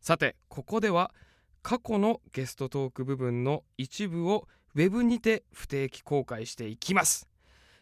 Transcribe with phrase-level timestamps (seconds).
[0.00, 1.12] さてここでは
[1.60, 4.46] 過去のゲストトーク部分の一部を
[4.76, 7.26] ウェブにて不定期公開していきます。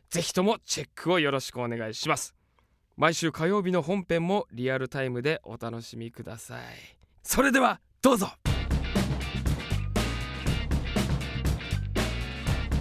[0.09, 2.35] ぜひともチェックをよろしくお願いします。
[2.97, 7.00] 毎週火曜日の本編もリアルタイムでお楽しみください。
[7.23, 8.29] それではどうぞ。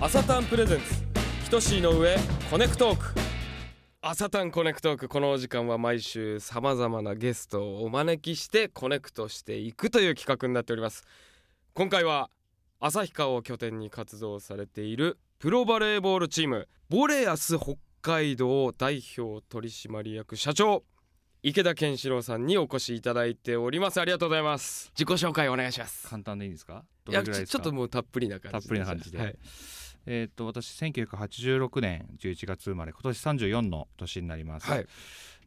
[0.02, 0.86] 朝タンプレゼンツ。
[1.44, 2.16] ひとしいの上
[2.50, 3.20] コネクトーク。
[4.02, 11.06] 朝タンコネクトークこのお時間は毎週さまざまなゲストをお招きしてコネクトしていくという企画になっております。
[11.74, 12.30] 今回は
[12.80, 20.84] 旭川を拠点に活動されているプロバレーボールチームヴォレアス北海道代表取締役社長
[21.42, 24.02] 池田健志郎さんにお越しいただいております。
[24.02, 24.92] ありがとうございます。
[24.94, 26.06] 自己紹介お願いします。
[26.06, 26.84] 簡単でいいんですか？
[27.06, 27.60] どいやれぐらいですか？
[27.60, 29.18] ちょっともうたっぷりな感じたっぷりな感じで。
[29.20, 29.36] はい、
[30.06, 34.86] えーっと私1986年11月生まれ今年34の年になります、はい。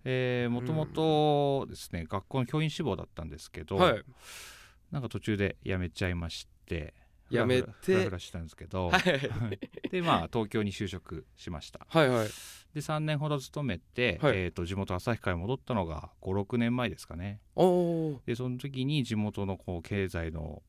[0.05, 4.03] えーもともとですね学校の教員志望だったんですけど、はい。
[4.92, 6.94] なんか途中で辞めちゃいまして
[7.33, 9.91] 辞めてフラフラしたんですけど、はい。
[9.91, 11.86] でまあ東京に就職しました。
[11.88, 12.28] はいはい。
[12.75, 14.36] で3年ほど勤めて、はい。
[14.36, 17.41] えーっと地元旭川に戻ったのが56年前ですかね。
[18.27, 20.62] でその時に地元のこう経済の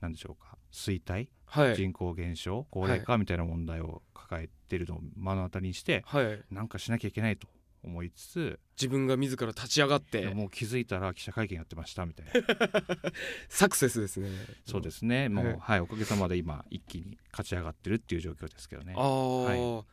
[0.00, 1.28] なんでしょうか衰退？
[1.46, 1.76] はい。
[1.76, 2.66] 人口減少？
[2.70, 3.18] 高齢化？
[3.18, 6.40] みたいな問題を抱えてるのを目の当たりにして、はい。
[6.50, 7.46] なんかしなきゃいけないと
[7.84, 12.32] 思いつつ、自分が自ら立ち上がってもう気づいたら記者会見やってましたみたいな。
[13.48, 14.28] サクセスですね。
[14.66, 15.28] そうですね。
[15.28, 15.56] もう、はい。
[15.60, 18.94] はい、おかげさまで今一気に勝ち上がってるっていう状況ですけどね。
[18.96, 19.84] ああ、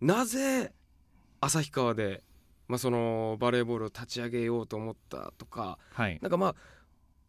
[0.00, 0.72] なぜ
[1.40, 2.22] 旭川で
[2.68, 6.18] まあそのバレーボールを立ち上げようと思ったとかはい。
[6.20, 6.56] なんかまあ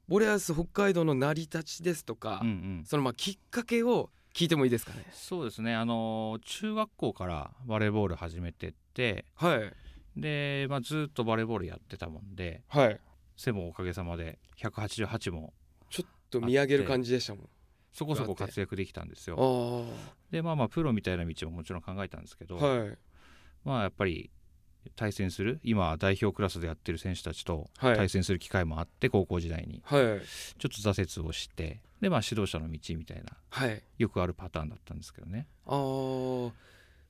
[0.07, 2.83] ボレアス北海道の成り立ちですとか、うんうん。
[2.85, 5.05] そのまあきっかけを聞いてもいいですかね？
[5.11, 5.75] そうですね。
[5.75, 9.73] あの中学校からバレーボール始めてってはい
[10.17, 12.99] で、まあ、ずっとバレーボールやってたもんではい。
[13.35, 15.53] 背もおかげさまで188も
[15.89, 17.49] ちょっと見上げる感じでしたもん。
[17.93, 19.37] そこそこ活躍できたんですよ。
[19.39, 22.97] あでまあまあプロみたいな道ももちろん考えたんですけど、あはい。
[23.63, 24.29] まあやっぱり
[24.95, 27.95] 対戦する今代表クラスでやってる選手たちとはい。
[27.95, 29.81] 対戦する機会もあって高校時代に。
[29.85, 30.01] はい。
[30.01, 30.17] ちょっ
[30.59, 33.81] と挫折をしてでまあ指導者の道みたいなはい。
[33.97, 35.47] よくあるパターンだったんですけどね。
[35.65, 36.51] あー。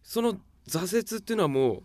[0.03, 1.83] その挫折っていうのはも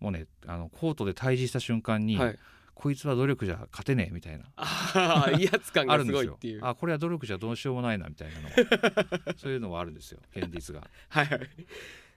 [0.00, 2.38] もうねあのコートで対峙した瞬間に、うはい。
[2.78, 4.44] こいつは努力じゃ勝てねえみたいな。
[4.54, 6.30] ああ威圧感がすあるんですよ。
[6.30, 6.60] ごいっていう。
[6.64, 11.40] あこれは努力じゃどうしようもないなみたいなの そういうのはあるんですよ現実が、はいはい。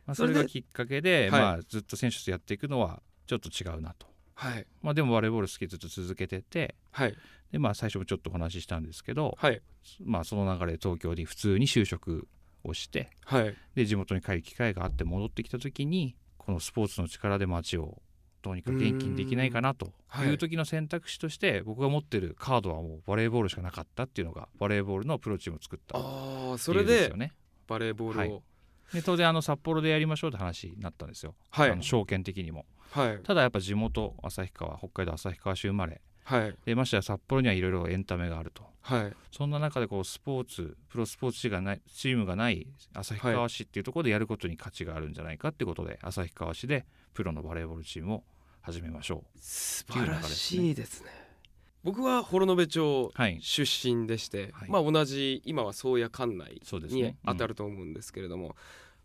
[0.05, 1.41] まあ、それがきっかけで、はい。
[1.41, 4.05] まあ、ずっと選手とやっていくのはちょっと違うなと、
[4.35, 4.67] はい。
[4.83, 7.15] まあ、でもバレーボール好きでずっと続けててはい。
[7.51, 9.61] でまあ最初もちょっとお話ししたんですけど、はい。
[10.03, 12.27] まあ、その流れで東京に普通に就職
[12.63, 13.55] をしてはい。
[13.73, 18.01] で地元に帰る機会があって戻ってきた時にこのスポーツの力で街を
[18.41, 20.29] どうにか元気にできないかなとはい。
[20.29, 27.33] いう時の選択肢として僕が持ってるカードはもうバレーボールしかなかったっていうのがバレーボールのプロチームを作ったああそれ理由ですでよね。
[27.67, 28.33] バレーボールを。
[28.33, 28.41] はい。
[28.93, 31.71] で当然あの札幌でやりましょうって話になったんですよ、はい。
[31.71, 32.65] あの証券的にも。
[32.89, 33.19] はい。
[33.23, 36.55] ただやっぱ地元旭川北海道旭川市生まれはい。
[36.65, 38.63] でましてや札幌にはいろいろエンタメがあると。
[38.81, 39.13] はい。
[39.31, 48.23] そんな中でこうスポーツプロスポーツチームがないチームがない旭川市っていうところでやることに価値があるんじゃないかっていうことで、旭川市でプロのバレーボールチームを
[48.61, 51.09] 始めましょ素晴らしいですね。
[51.83, 54.69] 僕は幌延町出身でして、はい。
[54.69, 57.17] まあ同じ今は宗谷管内にそうですね。
[57.25, 58.55] 当たると思うんですけれども、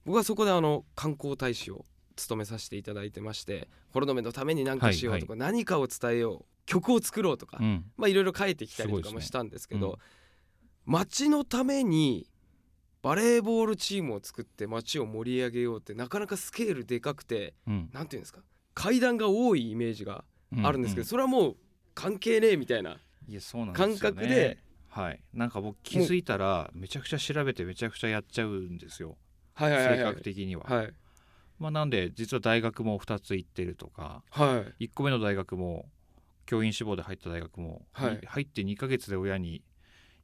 [0.04, 1.84] 僕はそこであの観光大使を
[2.16, 9.96] 務めさせていただいてまして幌延のために何かしようとか、何かを伝えよう曲を作ろうとか、うん、うんまあいろいろ書いてきたりとかもしたんですけどうん
[10.86, 12.28] 町のために
[13.02, 17.90] バレーボールチームを作って町を盛り上げようってなかなかスケールでかくてうん。
[17.92, 18.40] なんていうんですか
[18.74, 20.24] 階段が多いイメージが
[20.62, 21.56] あるんですけど、うそれはもう
[21.94, 22.98] 関係ねえみたいな。
[23.72, 24.58] 感覚で
[24.88, 25.20] はい。
[25.32, 29.16] なんか僕気づいたらめちゃくちゃ調べてめちゃくちゃやっちゃうんですよ。
[29.54, 30.14] はいはいはい性はい。
[30.14, 30.92] 格的には、はい。
[31.58, 34.86] まあなんで実は大学も2つ行ってるとかはい。
[34.86, 35.86] 1個目の大学も
[36.46, 38.12] 教員志望で入った大学も、はい。
[38.12, 39.62] に入って2ヶ月で親に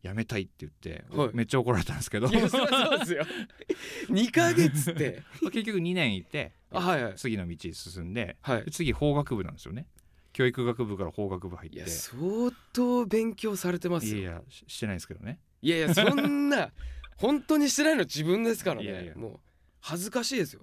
[0.02, 1.30] 辞めたいって言って、はい。
[1.34, 2.28] めっちゃ怒られたんですけど。
[2.28, 3.26] いやそそうですよ。
[4.08, 5.22] 2ヶ月って。
[5.42, 7.14] まあ結局2年いてあはいはい。
[7.16, 8.64] 次の道に進んではい。
[8.64, 9.86] で次法学部なんですよね。
[10.32, 11.76] 教育学部から法学部入って。
[11.76, 14.16] いや相当勉強されてますよ。
[14.16, 15.40] いやいやししてないですけどね。
[15.60, 16.72] いやいやそんな
[17.16, 19.12] 本当にしてないの自分ですからね。
[19.16, 19.40] もう
[19.80, 20.62] 恥ずかしいですよ。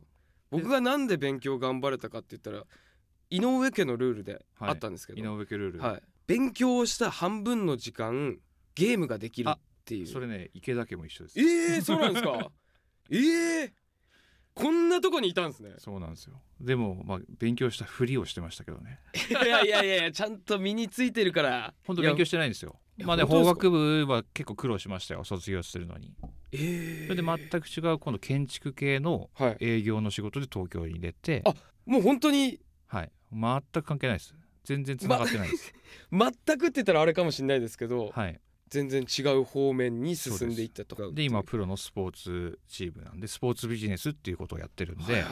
[0.49, 2.65] 僕がなんで勉強頑張れたかって言ったら
[3.29, 8.37] 井上家のルールであったんですけど、井上家ルール、はい、勉強をした半分の時間
[8.75, 10.07] ゲームができるっていう。
[10.07, 11.39] それね池田家も一緒です。
[11.39, 12.51] えー、そうなんですか？
[13.11, 13.71] えー、
[14.53, 15.73] こんなとこにいたんですね。
[15.77, 16.41] そうなんですよ。
[16.59, 18.99] でもまあ勉強したふりをしてましたけどね。
[19.29, 21.73] いやいやいやちゃんと身についてるから。
[21.85, 22.79] 本当勉強してないんですよ。
[23.03, 26.13] まあね法学部は結構苦労しましたよ卒業するのに。
[26.51, 29.57] えー、それで全く違う今度建築系のはい。
[29.61, 31.41] 営業の仕事で東京に出て。
[31.45, 31.53] あ
[31.85, 34.35] もう本当にはい全く関係ないです。
[34.63, 35.73] 全然繋がってないです、
[36.11, 38.39] 全くって言ったらあれかもしれないですけど、はい。
[38.69, 41.09] 全然違う方面に進んでいったとか。
[41.11, 45.23] で今プロのスポーツチームなんでスポーツビジネスっていうことをやってるんで、はい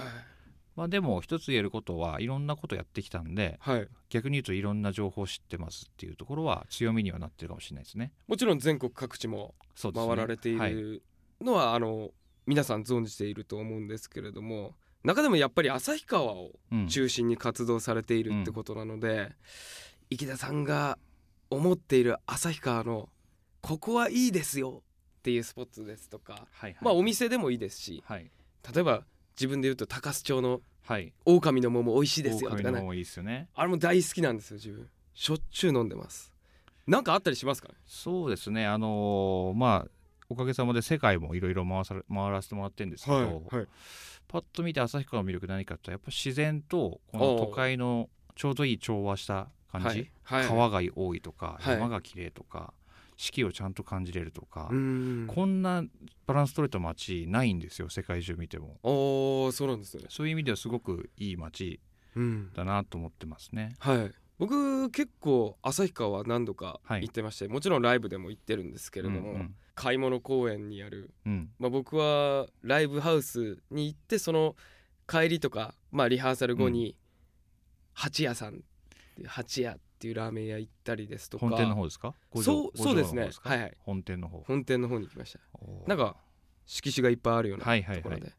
[0.76, 8.14] まあでも一つ言えることはいろんなことやってきたんではい、はい逆に言うといろんな情報を知ってますっていうところは強みにはなってるかもしれないですね。
[8.26, 9.54] もちろん全国各地も
[9.94, 11.04] 回られていはいる
[11.42, 12.12] のは、あの
[12.46, 14.76] 皆さん存じていると思うんですけれども
[15.08, 16.88] 中でもやっぱり旭川をうん。
[16.88, 19.32] 中心に活動されているってことなので、
[20.10, 21.00] 池田さんが
[21.50, 23.10] 思っている旭川の
[23.62, 24.84] ここはいいですよ
[25.20, 26.78] っていうスポットですとか、はいはい。
[26.82, 28.30] まあお店でもいいですしはい。
[28.74, 29.04] 例えば
[29.36, 31.14] 自分で言うと高須町のはい。
[31.26, 32.82] 狼の桃美味しいですよとかね。
[33.24, 33.50] ね。
[33.56, 34.90] あれも大好きなんですよ自分。
[35.14, 36.34] しょっちゅう飲んでます。
[36.86, 37.76] なんかあったりしますかね？
[37.86, 38.66] そうですね。
[38.66, 39.92] あのーまあ
[40.30, 43.68] おかげさまで世界もいろいろ回され回らせてもらってるんですけど、はい
[44.28, 50.48] パッと見て旭川の魅力何かとやっぱ自然とこの都会のちょうどいい調和した感じ、はいはい。
[50.48, 51.76] 川が多いとかはい。
[51.76, 52.74] 山が綺麗とか、
[53.16, 55.28] 四季をちゃんと感じれるとか、うん。
[55.28, 55.84] こんな
[56.26, 58.78] バランス取れた街ないんですよ世界中見ても。
[58.84, 60.04] おーそうなんですね。
[60.10, 61.80] そういう意味ではすごくいい街
[62.16, 62.52] うん。
[62.54, 63.76] だなと思ってますね。
[63.80, 67.02] はい僕結構旭川は何度かはい。
[67.04, 69.56] 行ってまして、もちろんライブでも行ってるんですけれども、うんうん。
[69.76, 71.50] 買い物公園にある、うん。
[71.60, 74.56] まあ、僕はライブハウスに行ってその
[75.08, 76.98] 帰りとか、まあ、リハーサル後に
[77.94, 78.64] 八屋さん
[79.26, 81.48] 八屋っていうラーメン屋行ったりですとか。
[81.48, 82.14] 本店の方ですか？
[82.36, 83.30] そうそうですね。
[83.42, 83.78] はいはい。
[83.80, 84.44] 本店の方。
[84.46, 85.40] 本店の方に行きました。
[85.88, 86.16] なんか
[86.66, 88.34] 色紙がいっぱいあるようなはいはいところで、はい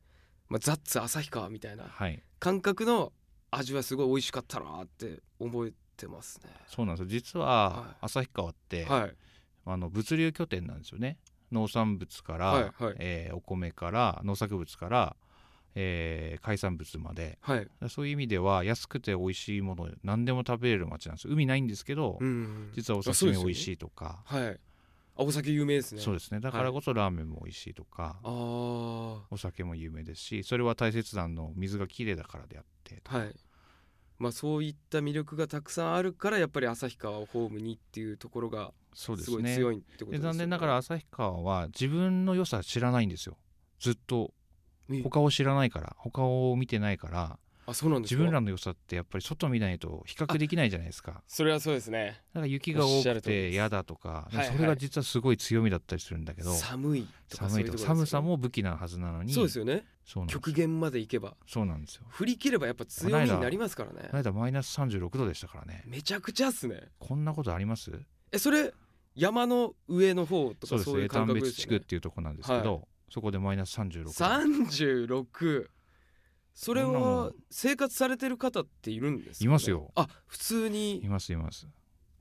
[0.48, 2.22] まあ、ザッツ旭川みたいなはい。
[2.38, 3.12] 感覚の
[3.50, 6.50] 味はすごい美味しかったなって覚えてますね。
[6.66, 7.08] そうなんですよ。
[7.08, 9.14] 実はは旭川って、はい。
[9.66, 11.18] あの物流拠点なんですよね。
[11.50, 12.96] 農産物から、はいはい。
[12.98, 15.16] えーお米から農作物から、
[15.74, 17.38] えー海産物まで。
[17.40, 17.68] はい。
[17.88, 21.32] そういう意味では安くて美味しいもの何でも食べれる街なんですよ。
[21.34, 23.36] 海ないんですけど、うん実はおあそうですよね。
[23.36, 24.22] 刺身美味しいとか。
[24.24, 24.60] はい。
[25.20, 26.00] あお酒有名ですね。
[26.00, 26.38] そうですね。
[26.40, 28.30] だからこそラーメンも美味しいとか、ああ
[29.30, 33.34] お酒も有名ですしそれは大雪山の水がきれいだからであってはい
[34.18, 40.18] まあそういった魅力がたくさんあるからやっぱり旭川をホームにっていうところがそうですごい強いってことですよね。
[40.18, 43.36] で残念ながら旭川は自分の良さ知らないんですよ。
[43.78, 44.32] ずっと。
[44.90, 45.02] え。
[45.02, 47.38] 他を知らないから他を見てないから
[47.70, 48.18] あそうなんですか？
[48.18, 51.22] 自分らの良さってやっぱり外見ないと比較できないじゃないですか。
[51.26, 52.20] それはそうですね。
[52.32, 54.48] だから雪が多くて嫌だとか、でもはい。
[54.48, 59.84] はいそれが実はすごい強みだったりするんだけど、寒いとか寒いとか寒さもも武器なはずなのにそうですよね。
[60.26, 61.36] 極限まで行けば。
[61.46, 62.04] そうなんですよ。
[62.08, 64.08] 振り切ればやっぱ強みになりますからね。
[64.10, 65.82] この間マイナス36度でしたからね。
[65.86, 66.88] めちゃくちゃっすね。
[66.98, 67.92] こんなことあります？
[68.32, 68.72] えそれ
[69.14, 71.52] 山の上の方とそうですかそういうですよね。
[71.52, 74.10] 地区っていうところなんですけど、そこでマイナス36度。
[74.10, 75.66] 36
[76.60, 79.92] それは生活されてる方っているんですか、ね、いますよ。
[79.94, 81.68] あ普通いにますいます。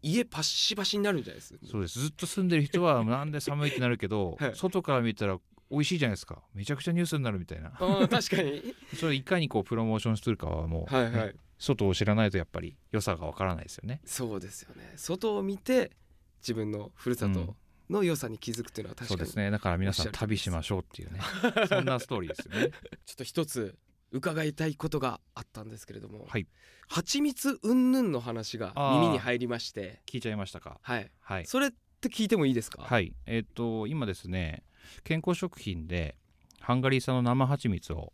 [0.03, 1.97] 家パッシパシになるんじゃないですそうです。
[1.97, 4.55] ずっと住んでる人は なんで寒いってなるけど、はい。
[4.55, 5.39] 外から見たら
[5.71, 6.43] 美味しいじゃないですか。
[6.53, 7.71] めちゃくちゃニュースになるみたいな。
[7.71, 8.75] 確かに。
[8.93, 11.13] それいかにこうプロモーションするかはもう、はいはい。
[11.13, 14.01] ね外を知らないとやっぱり良さがわからないですよね。
[14.05, 14.93] そうですよね。
[14.97, 15.97] 外を見て
[16.41, 17.57] 自分のふるさと
[17.89, 19.49] の良さに気づくっていうのは確かに、そうですね。
[19.49, 21.19] だから皆さん旅しましょうっていうね。
[21.67, 22.69] そんなストーリーですよね。
[23.07, 23.75] ちょっと一つ
[24.11, 26.47] 伺いたいことがあったんですけれども、はい。
[26.87, 30.01] 蜂蜜云々の話が耳に入りまして。
[30.05, 30.79] 聞いちゃいましたか？
[30.81, 31.11] はい。
[31.19, 31.45] はい。
[31.45, 32.83] それって聞いてもいいですか？
[32.83, 33.13] はい。
[33.25, 34.63] えっ、と今ですね
[35.03, 36.15] 健康食品で
[36.61, 38.13] ハンガリー産の生蜂蜜を、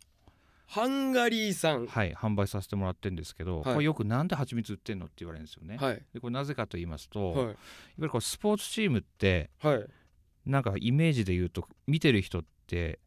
[0.66, 3.74] ハンガリー産はい、販売させてもらってるんですけど、はい。
[3.74, 6.02] これよくなんで蜂蜜売ってんのって言われるんですよね、はい。
[6.12, 7.56] でこれなぜかと言いますと、い、わはい
[7.98, 9.86] ゆるこうスポーツチームってはい。
[10.46, 12.98] なんかイメージで言うと見てる人って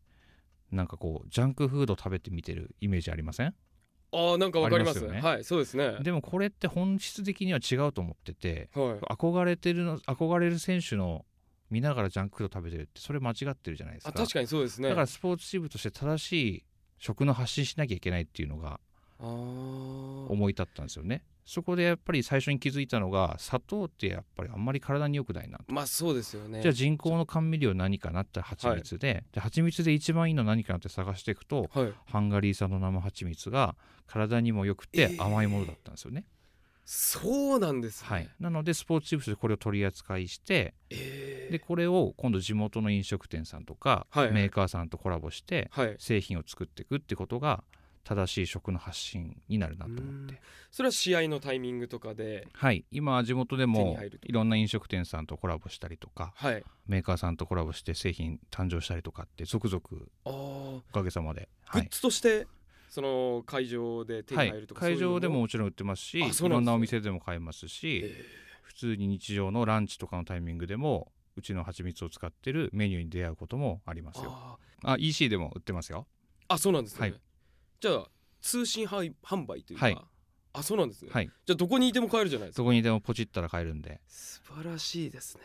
[0.72, 3.56] なんかこうジャンクフード食べて見てるイメージありません？
[4.12, 5.06] あーなんかわかります。
[5.06, 5.22] ね。
[5.22, 5.98] はいそうですね。
[6.02, 9.16] でもこれって本質的には違うと思っててはい。
[9.16, 11.26] 憧れてるの憧れる選手の
[11.70, 14.10] 見ながらジャンクフード食べてるってそれ間違ってるじゃないですか。
[14.10, 14.90] あ確かにそうですね。
[14.90, 16.64] だからスポーツチームとして正しい
[17.00, 18.80] 食の発信しなきゃいけないっていうのが
[19.20, 25.64] 思い立ったんですよねそこでやっぱり最初に気づいたのが砂糖ってやっぱりあんまり体に良くないなと。
[25.70, 26.62] まあそうですよね。
[26.62, 31.94] じゃあ人工の甘味料何かなって蜂蜜で,、で蜂蜜で一番いいの何かなって探していくとはい。
[32.06, 33.78] ハンガリー産の生蜂蜜が
[34.08, 35.24] 体にも良くてえー。
[35.24, 36.26] 甘いものだったんですよね、
[36.84, 38.10] そうなんですね。
[38.10, 44.32] はい、なのでスポーツチームとしてこれを取り扱いしてえでこれを今度地元の飲食店さんとか、はい。
[44.34, 45.96] メーカーさんとコラボしてはい。
[45.98, 47.64] 製品を作っていくってことが
[48.08, 50.42] 正しい食の発信になるなと思って。
[50.72, 52.86] それは試合のタイミングとかではい。
[52.90, 56.64] 今地元でもいろんな飲食店さんとコラボしたりとかはい。
[56.88, 59.82] メーカーさんとコラボして製品誕生したりとかって続々
[60.24, 61.82] おかげさまで、はい。
[61.82, 62.48] グッズとして
[62.90, 68.26] その会場で手にはい入るとか、会場でももちろん売ってますしいろんなお店でも買えますし、え
[68.62, 74.32] 普通に日常のランチとかのタイミングでもうちの蜂蜜を使ってるメニューに出会うこともありますよ。
[74.32, 76.08] ああ EC でも売ってますよ。
[76.50, 77.22] ーあそうなんですね、はい
[77.80, 78.08] じゃあ
[78.42, 79.98] 通信販販売というか、はい。
[80.54, 81.28] あそうなんですね、はい。
[81.28, 82.64] じゃあどこにいても買えるじゃないですか。
[82.64, 84.02] どこにでもポチったら買えるんで。
[84.08, 85.44] 素晴らしいですね。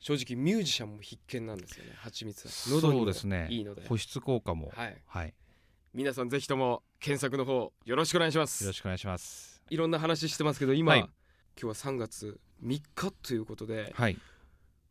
[0.00, 1.92] 正直ミュージシャンも必見なんですよね。
[1.98, 2.52] 蜂蜜は。
[2.74, 3.46] 喉にもそうですね。
[3.50, 3.86] いいので。
[3.86, 4.72] 保湿効果も。
[4.74, 5.02] はい。
[5.06, 5.34] はい、よ
[5.94, 8.66] 皆さんぜひとも検索の方よろしくお願いします。
[8.66, 9.62] ろしくお願いします。
[9.68, 11.00] いろんな話してますけど今、はい。
[11.00, 11.10] 今
[11.56, 14.18] 日は3月3日ということで、はい。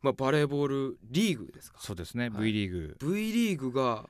[0.02, 1.78] まあ、バレーボールリーグですか。
[1.80, 2.44] そうですね、はい。
[2.44, 2.96] V リーグ。
[3.00, 4.08] V リーグが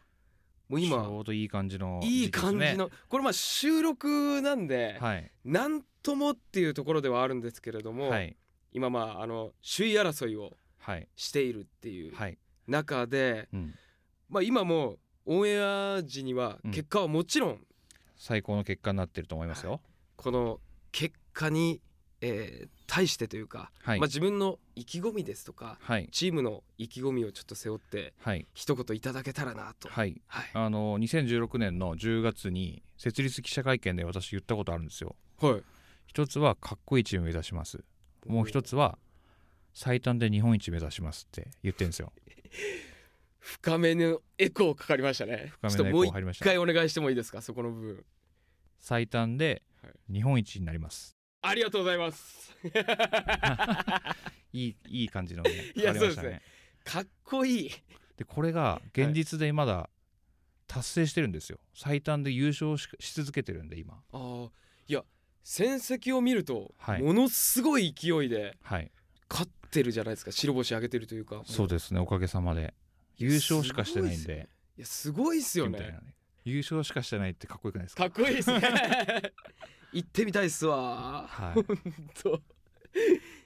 [0.71, 2.59] もうち今ょうどいい感じのいい時期ですね。
[2.67, 5.31] 感じの、これまあ収録なんで、はい。
[5.45, 8.37] なんともっていうところではあるんですけれども、はい。
[8.73, 11.09] 今まああの首位争いをはい。
[11.17, 13.75] しているっていうはい、中で、うん、
[14.29, 14.97] まあ、今も
[15.27, 16.71] オンエア時にはうん。
[16.71, 17.67] 結果はもちろん
[18.17, 19.81] 最高の結果になってると思いますよ。
[20.17, 20.61] この
[20.93, 21.81] 結果に、
[22.21, 26.09] えー対してというか、はい、まあ、自分の意気込みですとかはい。
[26.11, 28.49] チームの意気込みをちょっと背負ってはい。
[28.53, 29.89] 一言いただけたらなと。
[29.89, 30.21] はい。
[30.27, 30.51] はい。
[30.55, 35.15] あの2016年の10月に設立記者会見で私言ったことあるんですよ。
[35.41, 35.63] はい。
[36.09, 37.85] 一つはかっこいいチーム目指します。
[38.27, 38.99] もう一つは
[39.73, 42.13] 最短で日本一目指しますって言ってるんですよ。
[43.39, 45.53] 深めのエコーかかりましたね。
[45.61, 46.45] 深めのエコー入りました。
[46.45, 47.41] 回お願いしてもいいですか？
[47.41, 48.05] そこの部分。
[48.81, 50.13] 最短ではい。
[50.13, 52.57] 日本一になりますありがとうございます。
[54.53, 55.51] いいいい感じのね。
[55.75, 56.41] いや変わりましたそう
[56.85, 57.71] かっこいい。
[58.17, 59.89] でこれが現実でまだ
[60.67, 61.59] 達成してるんですよ。
[61.75, 64.03] 最短で優勝しし続けてるんで今。
[64.13, 64.51] あー
[64.89, 65.05] いや
[65.43, 67.03] 戦績を見ると、はい。
[67.03, 68.91] ものすごい勢いではい。
[69.29, 70.33] 勝ってるじゃないですか。
[70.33, 71.43] 白星上げてるというか。
[71.47, 72.01] そうですね。
[72.01, 72.75] おかげさまで。
[73.17, 74.49] 優勝しかしてないんで。
[74.77, 75.71] いやすごいっすよね。
[75.71, 78.11] みたいなね優勝しかしてないってかっこよくないですか？
[78.11, 78.61] かっこいいですね。
[79.93, 81.27] 行ってみたいっすわ。
[81.29, 81.65] はい。
[82.23, 82.41] と。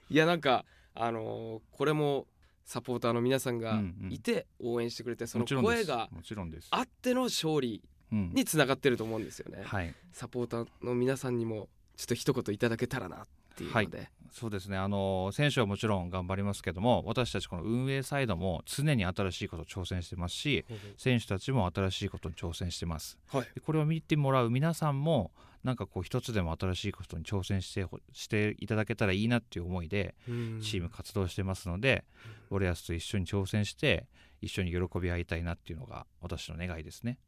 [0.09, 2.27] いやなんかあのーこれも
[2.63, 4.13] サポーターの皆さんがうんうん。
[4.13, 5.85] いて応援してくれて、そのもちろんです。
[5.87, 6.67] 声がもちろんです。
[6.71, 8.31] あっての勝利うん。
[8.33, 9.93] につながってると思うんですよね、はい。
[10.11, 13.25] サポーターの皆さんにもちょっと一言いただけたらな
[13.55, 14.77] っていうので、そうですね。
[14.77, 20.65] あの選手はもちろん頑張りますけども私たちこの運営サイドも常に新しいことを挑戦してますし
[20.97, 23.17] 選手たちも新しいことに挑戦してます。
[23.27, 23.47] はい。
[23.55, 25.31] でこれを見てもらう皆さんも
[25.63, 30.59] なんかこう一つでも新しいことに挑戦してほしていただけたらいいなっていう思いでうん。
[30.61, 32.03] チーム活動してますので、
[32.49, 34.07] オレアスと一緒に挑戦して
[34.41, 37.19] 一緒に喜び合いたいなっていうのが私の願いですね。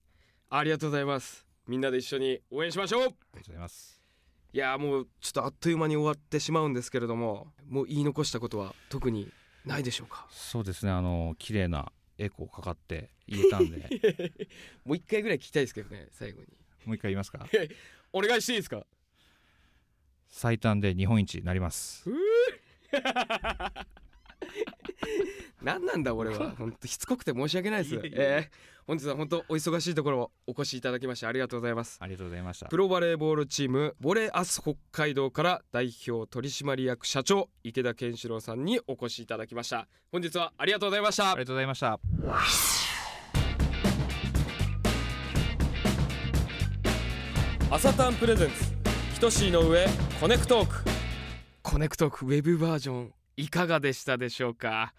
[0.49, 1.47] ありがとうございます。
[1.67, 3.01] みんなで一緒に応援しましょう。
[3.01, 3.96] ありがとうございます
[4.53, 9.31] いやーもうちょっとあっという間に終わってしまうんですけれどももう言い残したことは特に
[9.65, 10.25] ないでしょうか？
[10.31, 10.91] そうですね。
[10.91, 14.47] あの綺麗なエコーかかって言えたんで。
[14.85, 16.47] もう一回ぐらい聞きたいですけどね最後に。
[16.85, 17.45] もう一回言いますか？
[18.13, 18.85] お願いしていいですか？
[20.29, 22.05] 最短で日本一になります
[25.61, 26.51] 何なんだ俺は。
[26.57, 27.95] 本当しつこくて申し訳ないです。
[27.95, 31.97] いえいええー本日は本当お忙しいところお越しいただきましてありがとうございます。
[31.99, 32.67] ありがとうございました。
[32.67, 39.89] プロバレーボールチームボレアス北海道から代表取締役社長池田健志郎さんにお越しいただきました。
[40.09, 41.31] 本日はありがとうございました。
[41.31, 41.99] ありがとうございました。
[47.69, 48.53] 朝タンプレゼンツ
[49.15, 49.85] ひとしいの上
[50.21, 50.75] コネクトーク。
[51.61, 54.93] コネクトークウェブバージョンいかがでしたでしょうか？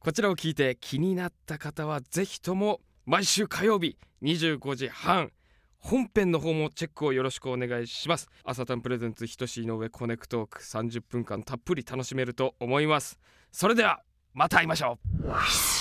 [0.00, 5.30] こちらを聞いて気になった方はぜひとも毎週火曜日25時半
[5.78, 8.28] 本編の方もチェックをよろしくお願いします。
[8.44, 13.20] 朝たんプレゼンツひとしいの上コネクトーク30分間たっぷり楽しめると思います。
[13.52, 14.02] それでは
[14.34, 15.75] また会いましょう。